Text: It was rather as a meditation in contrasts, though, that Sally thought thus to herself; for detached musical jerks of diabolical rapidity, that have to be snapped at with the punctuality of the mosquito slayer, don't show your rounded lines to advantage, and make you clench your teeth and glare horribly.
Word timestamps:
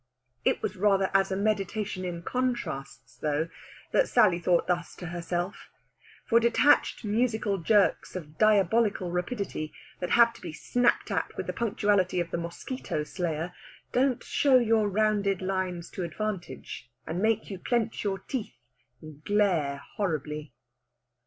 It 0.43 0.63
was 0.63 0.75
rather 0.75 1.11
as 1.13 1.31
a 1.31 1.35
meditation 1.35 2.03
in 2.05 2.23
contrasts, 2.23 3.17
though, 3.17 3.49
that 3.91 4.09
Sally 4.09 4.39
thought 4.39 4.65
thus 4.65 4.95
to 4.95 5.05
herself; 5.05 5.69
for 6.25 6.39
detached 6.39 7.05
musical 7.05 7.59
jerks 7.59 8.15
of 8.15 8.39
diabolical 8.39 9.11
rapidity, 9.11 9.71
that 9.99 10.09
have 10.09 10.33
to 10.33 10.41
be 10.41 10.53
snapped 10.53 11.11
at 11.11 11.37
with 11.37 11.45
the 11.45 11.53
punctuality 11.53 12.19
of 12.19 12.31
the 12.31 12.39
mosquito 12.39 13.03
slayer, 13.03 13.53
don't 13.91 14.23
show 14.23 14.57
your 14.57 14.89
rounded 14.89 15.39
lines 15.39 15.91
to 15.91 16.01
advantage, 16.01 16.89
and 17.05 17.21
make 17.21 17.51
you 17.51 17.59
clench 17.59 18.03
your 18.03 18.17
teeth 18.17 18.57
and 19.03 19.23
glare 19.23 19.83
horribly. 19.97 20.51